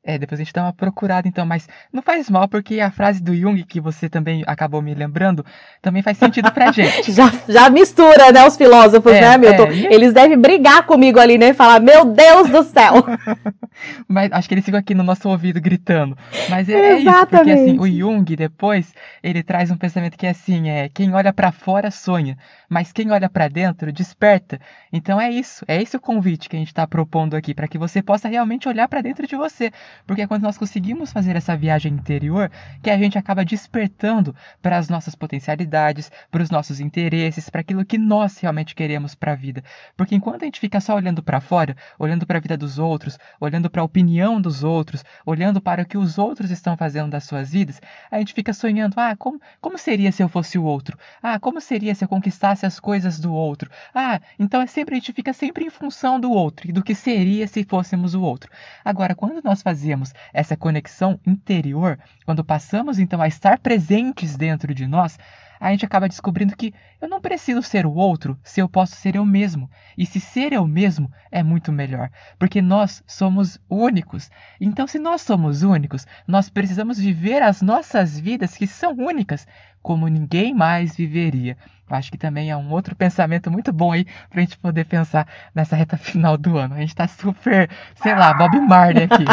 [0.08, 3.22] É, depois a gente dá uma procurada então, mas não faz mal porque a frase
[3.22, 5.46] do Jung que você também acabou me lembrando
[5.82, 7.12] também faz sentido pra gente.
[7.12, 9.68] já, já mistura, né, os filósofos, é, né, Milton?
[9.68, 13.06] É, Eles devem brigar comigo ali, né, falar, meu Deus do céu!
[14.08, 16.18] mas acho que eles ficam aqui no nosso ouvido gritando.
[16.50, 20.30] Mas é, é isso, porque assim, o Jung depois, ele traz um pensamento que é
[20.30, 22.38] assim, é, quem olha para fora sonha,
[22.70, 24.58] mas quem olha para dentro desperta.
[24.92, 27.78] Então é isso, é esse o convite que a gente está propondo aqui, para que
[27.78, 29.70] você possa realmente olhar para dentro de você
[30.06, 34.78] porque é quando nós conseguimos fazer essa viagem interior que a gente acaba despertando para
[34.78, 39.36] as nossas potencialidades, para os nossos interesses, para aquilo que nós realmente queremos para a
[39.36, 39.64] vida.
[39.96, 43.18] Porque enquanto a gente fica só olhando para fora, olhando para a vida dos outros,
[43.40, 47.24] olhando para a opinião dos outros, olhando para o que os outros estão fazendo das
[47.24, 47.82] suas vidas,
[48.12, 50.98] a gente fica sonhando: ah, como, como seria se eu fosse o outro?
[51.22, 53.70] Ah, como seria se eu conquistasse as coisas do outro?
[53.94, 56.94] Ah, então é sempre a gente fica sempre em função do outro e do que
[56.94, 58.52] seria se fôssemos o outro.
[58.84, 64.74] Agora, quando nós fazemos fazemos essa conexão interior, quando passamos então a estar presentes dentro
[64.74, 65.20] de nós,
[65.60, 69.16] a gente acaba descobrindo que eu não preciso ser o outro se eu posso ser
[69.16, 69.70] eu mesmo.
[69.98, 74.30] E se ser eu mesmo é muito melhor, porque nós somos únicos.
[74.60, 79.48] Então, se nós somos únicos, nós precisamos viver as nossas vidas que são únicas,
[79.82, 81.58] como ninguém mais viveria.
[81.90, 85.76] Acho que também é um outro pensamento muito bom aí pra gente poder pensar nessa
[85.76, 86.76] reta final do ano.
[86.76, 89.24] A gente tá super, sei lá, Bob Marley aqui.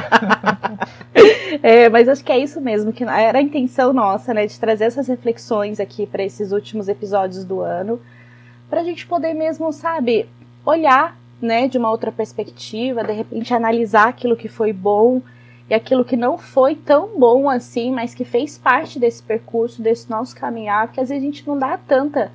[1.60, 4.84] é, mas acho que é isso mesmo, que era a intenção nossa, né, de trazer
[4.84, 8.00] essas reflexões aqui para esses últimos episódios do ano,
[8.70, 10.28] pra gente poder mesmo, sabe,
[10.64, 15.20] olhar, né, de uma outra perspectiva, de repente analisar aquilo que foi bom
[15.68, 20.08] e aquilo que não foi tão bom assim, mas que fez parte desse percurso, desse
[20.08, 22.30] nosso caminhar, porque às vezes a gente não dá tanta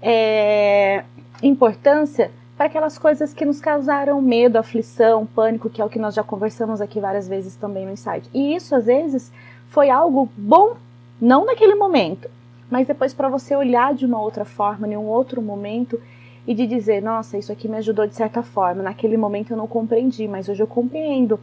[0.00, 1.02] é,
[1.42, 6.14] importância para aquelas coisas que nos causaram medo, aflição, pânico, que é o que nós
[6.14, 8.30] já conversamos aqui várias vezes também no insight.
[8.32, 9.32] E isso às vezes
[9.70, 10.76] foi algo bom,
[11.20, 12.30] não naquele momento,
[12.74, 16.00] mas depois para você olhar de uma outra forma, em um outro momento
[16.44, 18.82] e de dizer, nossa, isso aqui me ajudou de certa forma.
[18.82, 21.38] Naquele momento eu não compreendi, mas hoje eu compreendo.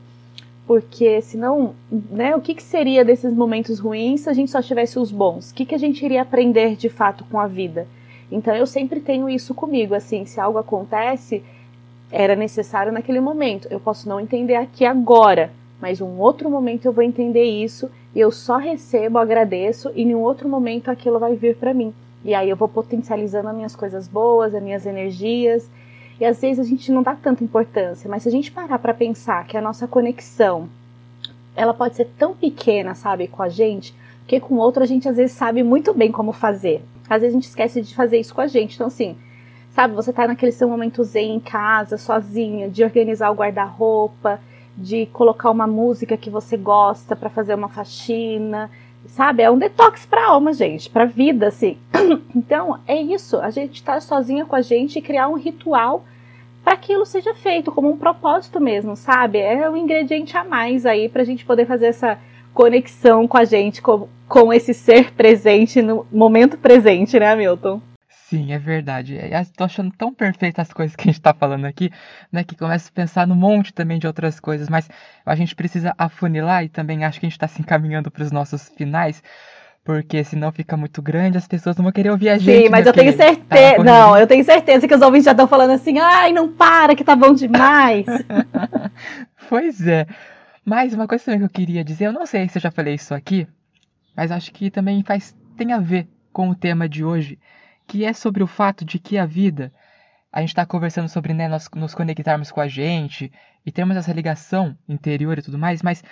[0.67, 4.99] Porque senão, né, o que, que seria desses momentos ruins se a gente só tivesse
[4.99, 5.51] os bons?
[5.51, 7.87] O que, que a gente iria aprender de fato com a vida?
[8.29, 11.41] Então eu sempre tenho isso comigo, assim, se algo acontece,
[12.11, 13.69] era necessário naquele momento.
[13.71, 15.49] Eu posso não entender aqui agora,
[15.81, 20.13] mas um outro momento eu vou entender isso e eu só recebo, agradeço e em
[20.13, 21.93] um outro momento aquilo vai vir para mim.
[22.23, 25.69] E aí eu vou potencializando as minhas coisas boas, as minhas energias.
[26.19, 28.93] E às vezes a gente não dá tanta importância, mas se a gente parar para
[28.93, 30.69] pensar que a nossa conexão
[31.55, 33.93] ela pode ser tão pequena, sabe, com a gente,
[34.27, 36.83] que com o outro a gente às vezes sabe muito bem como fazer.
[37.09, 38.75] Às vezes a gente esquece de fazer isso com a gente.
[38.75, 39.17] Então, assim,
[39.71, 44.39] sabe, você tá naquele seu momento zen em casa, sozinha, de organizar o guarda-roupa,
[44.77, 48.69] de colocar uma música que você gosta para fazer uma faxina,
[49.07, 49.43] sabe?
[49.43, 51.77] É um detox pra alma, gente, pra vida, assim.
[52.35, 53.37] Então, é isso.
[53.37, 56.03] A gente tá sozinha com a gente e criar um ritual
[56.63, 59.39] para aquilo seja feito como um propósito mesmo, sabe?
[59.39, 62.19] É um ingrediente a mais aí pra gente poder fazer essa
[62.53, 67.81] conexão com a gente, com, com esse ser presente no momento presente, né, Milton?
[68.31, 69.15] Sim, é verdade.
[69.15, 71.91] Estou achando tão perfeitas as coisas que a gente está falando aqui,
[72.31, 72.45] né?
[72.45, 74.89] Que começa a pensar num monte também de outras coisas, mas
[75.25, 78.31] a gente precisa afunilar e também acho que a gente está se encaminhando para os
[78.31, 79.21] nossos finais,
[79.83, 82.63] porque senão fica muito grande, as pessoas não vão querer ouvir a gente.
[82.63, 83.75] Sim, mas eu tenho certeza.
[83.75, 86.95] Tá não, eu tenho certeza que os ouvintes já estão falando assim, ai, não para,
[86.95, 88.05] que tá bom demais.
[89.49, 90.07] pois é.
[90.63, 92.93] Mas uma coisa também que eu queria dizer, eu não sei se eu já falei
[92.93, 93.45] isso aqui,
[94.15, 97.37] mas acho que também faz tem a ver com o tema de hoje,
[97.87, 99.71] que é sobre o fato de que a vida,
[100.31, 103.31] a gente está conversando sobre né, nós nos conectarmos com a gente
[103.65, 106.03] e termos essa ligação interior e tudo mais, mas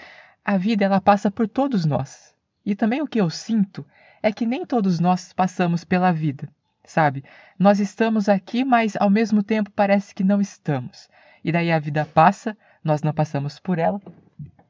[0.44, 2.34] a vida ela passa por todos nós.
[2.66, 3.86] E também o que eu sinto
[4.22, 6.50] é que nem todos nós passamos pela vida,
[6.84, 7.24] sabe?
[7.58, 11.10] Nós estamos aqui, mas ao mesmo tempo parece que não estamos.
[11.44, 14.02] E daí a vida passa, nós não passamos por ela,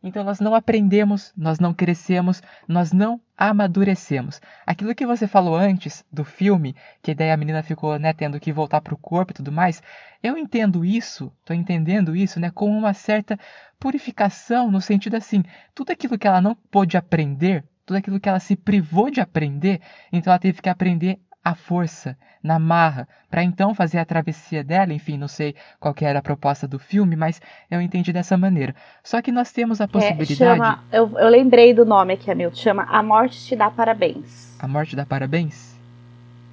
[0.02, 4.42] então nós não aprendemos, nós não crescemos, nós não amadurecemos.
[4.66, 8.52] Aquilo que você falou antes do filme, que daí a menina ficou né, tendo que
[8.52, 9.82] voltar para o corpo e tudo mais,
[10.22, 13.38] eu entendo isso, estou entendendo isso, né, com uma certa
[13.80, 18.40] purificação, no sentido assim, tudo aquilo que ela não pôde aprender, tudo aquilo que ela
[18.40, 19.82] se privou de aprender,
[20.12, 24.94] então ela teve que aprender a força, na marra, para então fazer a travessia dela.
[24.94, 28.76] Enfim, não sei qual era a proposta do filme, mas eu entendi dessa maneira.
[29.04, 30.34] Só que nós temos a possibilidade.
[30.34, 32.56] É, chama, eu, eu lembrei do nome aqui, Hamilton.
[32.56, 34.58] Chama A Morte Te Dá Parabéns.
[34.60, 35.78] A Morte Dá Parabéns?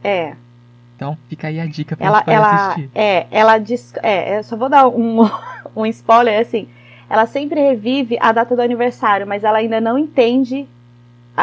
[0.03, 0.35] É.
[0.95, 2.91] Então fica aí a dica pra ela, gente ela, assistir.
[2.95, 3.93] É, ela diz.
[4.03, 5.29] É, eu só vou dar um,
[5.77, 6.69] um spoiler assim.
[7.09, 10.67] Ela sempre revive a data do aniversário, mas ela ainda não entende.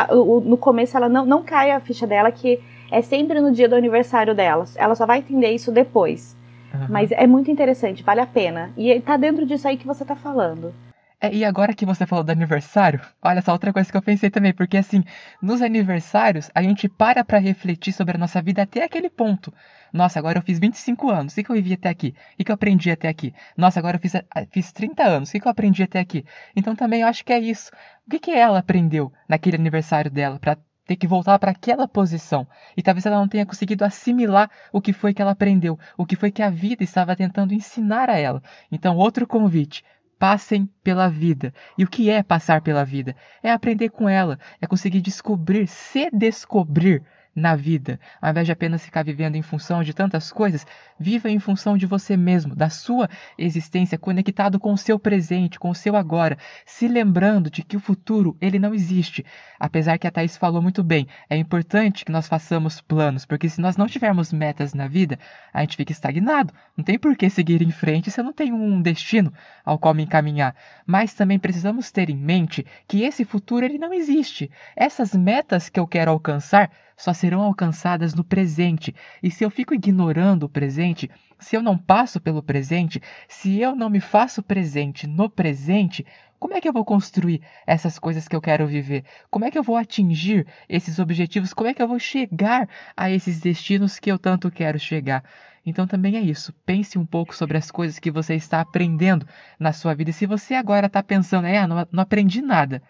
[0.09, 2.59] No começo ela não, não cai a ficha dela que
[2.93, 4.65] é sempre no dia do aniversário dela.
[4.75, 6.37] Ela só vai entender isso depois.
[6.71, 6.87] Uhum.
[6.89, 8.71] Mas é muito interessante, vale a pena.
[8.77, 10.71] E tá dentro disso aí que você tá falando.
[11.19, 14.29] É, e agora que você falou do aniversário, olha só outra coisa que eu pensei
[14.29, 15.03] também, porque assim,
[15.41, 19.51] nos aniversários a gente para para refletir sobre a nossa vida até aquele ponto.
[19.91, 22.13] Nossa, agora eu fiz 25 anos, o que, que eu vivi até aqui?
[22.33, 23.33] O que, que eu aprendi até aqui?
[23.55, 24.13] Nossa, agora eu fiz,
[24.51, 26.25] fiz 30 anos, o que, que eu aprendi até aqui?
[26.55, 27.71] Então também eu acho que é isso.
[28.05, 32.47] O que, que ela aprendeu naquele aniversário dela para ter que voltar para aquela posição.
[32.75, 36.15] E talvez ela não tenha conseguido assimilar o que foi que ela aprendeu, o que
[36.15, 38.41] foi que a vida estava tentando ensinar a ela.
[38.71, 39.83] Então, outro convite:
[40.19, 41.53] passem pela vida.
[41.77, 43.15] E o que é passar pela vida?
[43.41, 47.03] É aprender com ela, é conseguir descobrir, se descobrir
[47.35, 47.99] na vida.
[48.21, 50.65] Ao invés de apenas ficar vivendo em função de tantas coisas,
[50.99, 55.69] viva em função de você mesmo, da sua existência, conectado com o seu presente, com
[55.69, 59.25] o seu agora, se lembrando de que o futuro ele não existe.
[59.59, 63.61] Apesar que a Thais falou muito bem, é importante que nós façamos planos, porque se
[63.61, 65.17] nós não tivermos metas na vida,
[65.53, 66.53] a gente fica estagnado.
[66.77, 69.33] Não tem por que seguir em frente se eu não tenho um destino
[69.65, 70.55] ao qual me encaminhar.
[70.85, 74.51] Mas também precisamos ter em mente que esse futuro ele não existe.
[74.75, 76.69] Essas metas que eu quero alcançar
[77.03, 78.95] só serão alcançadas no presente.
[79.21, 83.75] E se eu fico ignorando o presente, se eu não passo pelo presente, se eu
[83.75, 86.05] não me faço presente no presente,
[86.39, 89.03] como é que eu vou construir essas coisas que eu quero viver?
[89.29, 91.53] Como é que eu vou atingir esses objetivos?
[91.53, 95.25] Como é que eu vou chegar a esses destinos que eu tanto quero chegar?
[95.65, 96.53] Então também é isso.
[96.65, 99.27] Pense um pouco sobre as coisas que você está aprendendo
[99.59, 100.11] na sua vida.
[100.11, 102.81] E se você agora está pensando, é, não, não aprendi nada,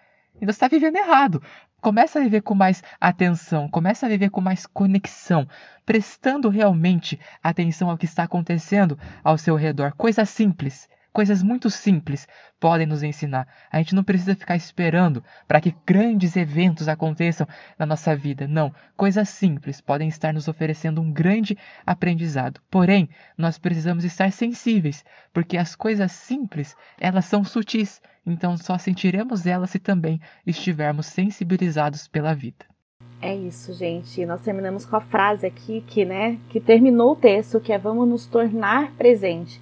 [0.43, 1.41] então você está vivendo errado.
[1.81, 5.47] Começa a viver com mais atenção, começa a viver com mais conexão,
[5.85, 9.93] prestando realmente atenção ao que está acontecendo ao seu redor.
[9.95, 12.27] Coisas simples, coisas muito simples
[12.59, 13.47] podem nos ensinar.
[13.71, 17.47] A gente não precisa ficar esperando para que grandes eventos aconteçam
[17.79, 18.47] na nossa vida.
[18.47, 22.59] Não, coisas simples podem estar nos oferecendo um grande aprendizado.
[22.69, 29.45] Porém, nós precisamos estar sensíveis, porque as coisas simples, elas são sutis então só sentiremos
[29.45, 32.65] ela se também estivermos sensibilizados pela vida.
[33.21, 34.25] É isso, gente.
[34.25, 38.07] Nós terminamos com a frase aqui que, né, que terminou o texto, que é vamos
[38.07, 39.61] nos tornar presente.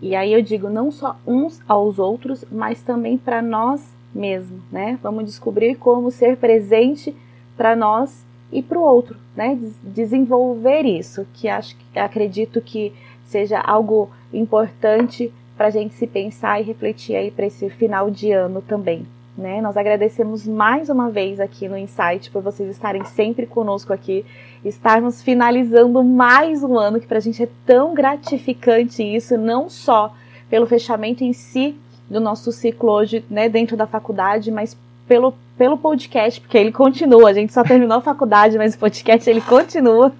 [0.00, 3.82] E aí eu digo não só uns aos outros, mas também para nós
[4.14, 4.98] mesmos, né?
[5.02, 7.14] Vamos descobrir como ser presente
[7.56, 9.58] para nós e para o outro, né?
[9.82, 12.92] Desenvolver isso, que acho, acredito que
[13.24, 18.32] seja algo importante para a gente se pensar e refletir aí para esse final de
[18.32, 19.06] ano também.
[19.40, 19.62] Né?
[19.62, 24.22] Nós agradecemos mais uma vez aqui no Insight por vocês estarem sempre conosco aqui,
[24.62, 30.14] estarmos finalizando mais um ano que para a gente é tão gratificante isso, não só
[30.50, 31.74] pelo fechamento em si
[32.10, 34.76] do nosso ciclo hoje, né, dentro da faculdade, mas
[35.08, 37.30] pelo, pelo podcast, porque ele continua.
[37.30, 40.12] A gente só terminou a faculdade, mas o podcast ele continua.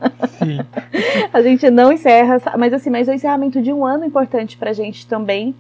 [1.33, 4.73] A gente não encerra, mas assim, mas é o encerramento de um ano importante pra
[4.73, 5.55] gente também.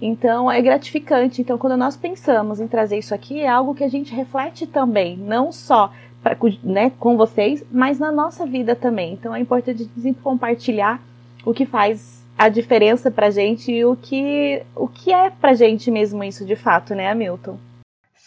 [0.00, 1.40] Então é gratificante.
[1.40, 5.16] Então, quando nós pensamos em trazer isso aqui, é algo que a gente reflete também,
[5.16, 9.12] não só pra, né, com vocês, mas na nossa vida também.
[9.12, 9.88] Então é importante
[10.22, 11.00] compartilhar
[11.44, 15.90] o que faz a diferença pra gente e o que, o que é pra gente
[15.90, 17.58] mesmo isso de fato, né, Hamilton?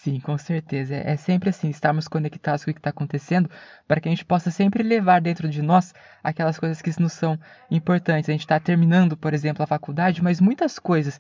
[0.02, 0.96] Sim, com certeza.
[0.96, 3.50] É sempre assim, estarmos conectados com o que está acontecendo,
[3.86, 7.38] para que a gente possa sempre levar dentro de nós aquelas coisas que nos são
[7.70, 8.30] importantes.
[8.30, 11.20] A gente está terminando, por exemplo, a faculdade, mas muitas coisas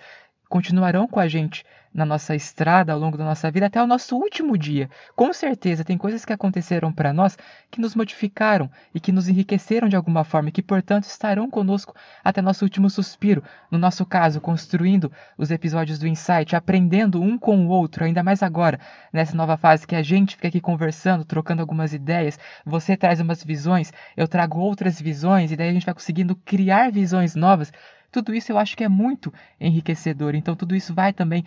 [0.49, 4.15] continuarão com a gente na nossa estrada ao longo da nossa vida até o nosso
[4.15, 4.89] último dia.
[5.15, 7.37] Com certeza, tem coisas que aconteceram para nós
[7.69, 11.95] que nos modificaram e que nos enriqueceram de alguma forma e que, portanto, estarão conosco
[12.23, 13.43] até nosso último suspiro.
[13.71, 18.43] No nosso caso, construindo os episódios do Insight, aprendendo um com o outro, ainda mais
[18.43, 18.79] agora,
[19.11, 22.39] nessa nova fase que a gente fica aqui conversando, trocando algumas ideias.
[22.65, 26.91] Você traz umas visões, eu trago outras visões, e daí a gente vai conseguindo criar
[26.91, 27.71] visões novas
[28.11, 30.35] tudo isso eu acho que é muito enriquecedor.
[30.35, 31.43] Então, tudo isso vai também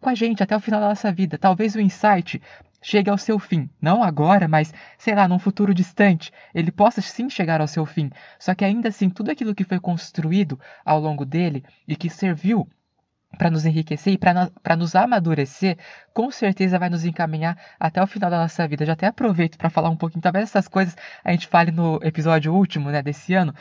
[0.00, 1.38] com a gente até o final da nossa vida.
[1.38, 2.40] Talvez o insight
[2.80, 3.68] chegue ao seu fim.
[3.80, 6.32] Não agora, mas, sei lá, num futuro distante.
[6.54, 8.10] Ele possa sim chegar ao seu fim.
[8.38, 12.68] Só que ainda assim, tudo aquilo que foi construído ao longo dele e que serviu
[13.36, 15.76] para nos enriquecer e para nos amadurecer,
[16.14, 18.86] com certeza vai nos encaminhar até o final da nossa vida.
[18.86, 22.54] Já até aproveito para falar um pouquinho, talvez essas coisas a gente fale no episódio
[22.54, 23.54] último, né, desse ano,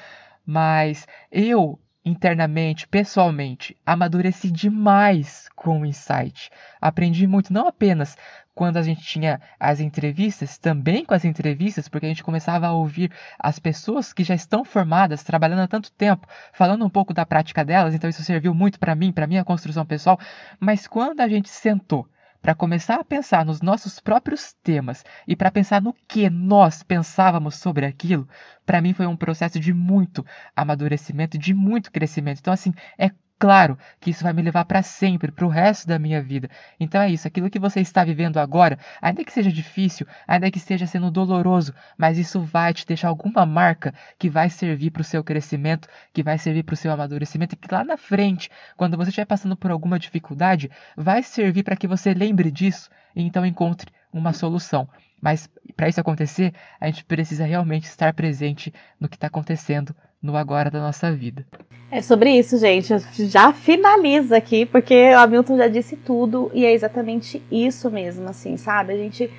[0.46, 1.78] mas eu
[2.08, 6.50] internamente, pessoalmente, amadureci demais com o insight.
[6.82, 8.16] Aprendi muito, não apenas
[8.56, 12.72] quando a gente tinha as entrevistas, também com as entrevistas, porque a gente começava a
[12.72, 17.26] ouvir as pessoas que já estão formadas, trabalhando há tanto tempo, falando um pouco da
[17.26, 20.20] prática delas, então isso serviu muito para mim, para minha construção pessoal,
[20.60, 22.08] mas quando a gente sentou
[22.48, 27.56] para começar a pensar nos nossos próprios temas e para pensar no que nós pensávamos
[27.56, 28.26] sobre aquilo,
[28.66, 30.26] para mim foi um processo de muito
[30.56, 32.40] amadurecimento, de muito crescimento.
[32.40, 36.00] Então, assim, é Claro que isso vai me levar para sempre, para o resto da
[36.00, 36.50] minha vida.
[36.80, 40.58] Então é isso, aquilo que você está vivendo agora, ainda que seja difícil, ainda que
[40.58, 45.06] esteja sendo doloroso, mas isso vai te deixar alguma marca que vai servir para o
[45.06, 48.98] seu crescimento, que vai servir para o seu amadurecimento, e que lá na frente, quando
[48.98, 53.46] você estiver passando por alguma dificuldade, vai servir para que você lembre disso e então
[53.46, 54.90] encontre uma solução.
[55.22, 60.36] Mas para isso acontecer, a gente precisa realmente estar presente no que está acontecendo no
[60.36, 61.46] agora da nossa vida.
[61.90, 62.94] É sobre isso, gente.
[63.30, 68.58] Já finaliza aqui, porque o Hamilton já disse tudo e é exatamente isso mesmo, assim,
[68.58, 68.94] sabe?
[68.94, 69.32] A gente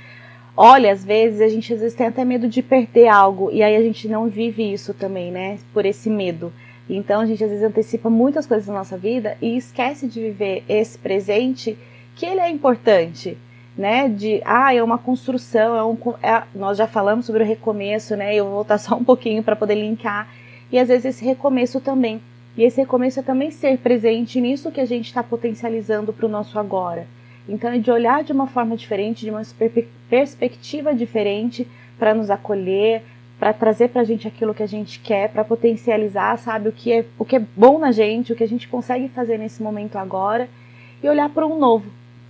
[0.57, 3.77] olha, às vezes, a gente às vezes tem até medo de perder algo e aí
[3.77, 5.59] a gente não vive isso também, né?
[5.75, 6.53] Por esse medo.
[6.89, 10.65] Então a gente às vezes antecipa muitas coisas na nossa vida e esquece de viver
[10.69, 11.79] esse presente
[12.17, 13.37] que ele é importante,
[13.77, 14.09] né?
[14.09, 18.35] De ah, é uma construção, é um, é, nós já falamos sobre o recomeço, né?
[18.35, 20.29] Eu vou voltar só um pouquinho para poder linkar
[20.71, 22.21] e às vezes esse recomeço também.
[22.57, 26.29] E esse recomeço é também ser presente nisso que a gente está potencializando para o
[26.29, 27.07] nosso agora.
[27.49, 29.43] Então é de olhar de uma forma diferente, de uma
[30.11, 31.67] perspectiva diferente
[31.99, 33.03] para nos acolher,
[33.39, 36.93] para trazer para a gente aquilo que a gente quer, para potencializar, sabe, o que,
[36.93, 39.97] é, o que é bom na gente, o que a gente consegue fazer nesse momento
[39.97, 40.49] agora
[41.03, 41.89] e olhar para um novo,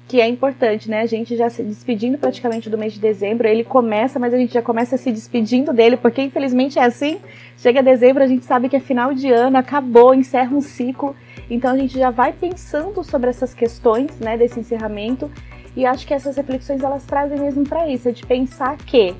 [0.09, 1.03] que é importante, né?
[1.03, 4.55] A gente já se despedindo praticamente do mês de dezembro, ele começa, mas a gente
[4.55, 7.19] já começa se despedindo dele, porque infelizmente é assim.
[7.59, 11.15] Chega dezembro, a gente sabe que é final de ano, acabou, encerra um ciclo.
[11.51, 15.31] Então a gente já vai pensando sobre essas questões, né, desse encerramento.
[15.77, 19.15] E acho que essas reflexões elas trazem mesmo para isso, é de pensar que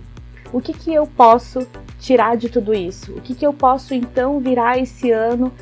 [0.51, 1.69] o que que eu posso
[2.01, 3.13] tirar de tudo isso?
[3.13, 5.53] O que que eu posso então virar esse ano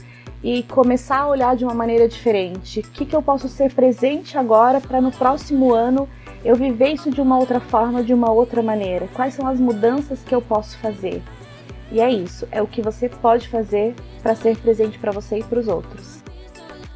[0.43, 2.81] e começar a olhar de uma maneira diferente.
[2.81, 6.09] O que, que eu posso ser presente agora para no próximo ano
[6.45, 9.09] eu viver isso de uma outra forma, de uma outra maneira?
[9.15, 11.23] Quais são as mudanças que eu posso fazer?
[11.91, 15.45] E é isso, é o que você pode fazer para ser presente para você e
[15.45, 16.23] para os outros.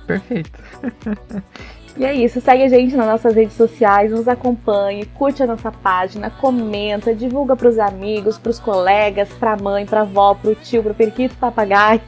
[0.07, 0.61] Perfeito.
[1.97, 5.72] E é isso, segue a gente nas nossas redes sociais, nos acompanhe, curte a nossa
[5.72, 10.34] página, comenta, divulga para os amigos, para os colegas, para a mãe, para a avó,
[10.34, 12.01] para o tio, para o periquito, papagaio.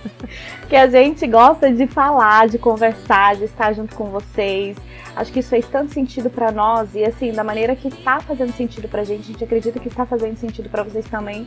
[0.68, 4.76] que a gente gosta de falar, de conversar, de estar junto com vocês.
[5.16, 8.52] Acho que isso fez tanto sentido para nós e assim, da maneira que está fazendo
[8.52, 11.46] sentido para a gente, a gente acredita que está fazendo sentido para vocês também.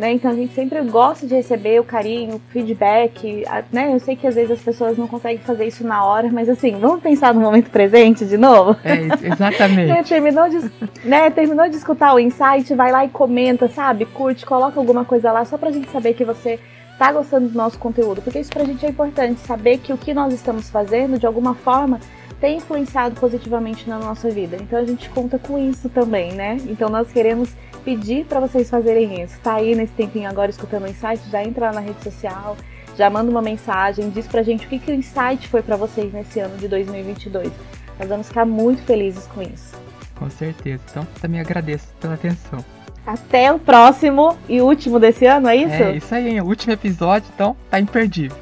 [0.00, 0.12] Né?
[0.12, 3.92] Então a gente sempre gosta de receber o carinho, o feedback, né?
[3.92, 6.72] Eu sei que às vezes as pessoas não conseguem fazer isso na hora, mas assim,
[6.78, 8.74] vamos pensar no momento presente de novo?
[8.82, 8.94] É,
[9.30, 9.92] exatamente.
[9.92, 10.70] é, terminou, de,
[11.04, 14.06] né, terminou de escutar o insight, vai lá e comenta, sabe?
[14.06, 16.58] Curte, coloca alguma coisa lá, só pra gente saber que você
[16.98, 20.14] tá gostando do nosso conteúdo, porque isso pra gente é importante, saber que o que
[20.14, 22.00] nós estamos fazendo, de alguma forma,
[22.40, 24.56] tem influenciado positivamente na nossa vida.
[24.58, 26.56] Então a gente conta com isso também, né?
[26.68, 29.38] Então nós queremos pedir para vocês fazerem isso.
[29.40, 32.56] Tá aí nesse tempinho agora escutando o insight, já entra lá na rede social,
[32.96, 36.12] já manda uma mensagem, diz pra gente o que, que o insight foi para vocês
[36.12, 37.50] nesse ano de 2022.
[37.98, 39.74] Nós vamos ficar muito felizes com isso.
[40.14, 40.82] Com certeza.
[40.90, 42.64] Então, também agradeço pela atenção.
[43.06, 45.82] Até o próximo e último desse ano, é isso?
[45.82, 48.36] É isso aí, o último episódio, então tá imperdível.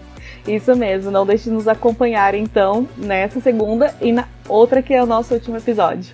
[0.46, 5.02] Isso mesmo, não deixe de nos acompanhar então nessa segunda e na outra que é
[5.02, 6.12] o nosso último episódio.